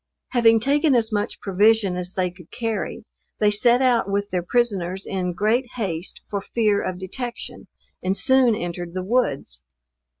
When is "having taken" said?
0.29-0.95